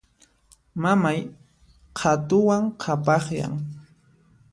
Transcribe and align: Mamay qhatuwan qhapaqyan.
Mamay 0.81 1.19
qhatuwan 1.97 2.63
qhapaqyan. 2.81 3.53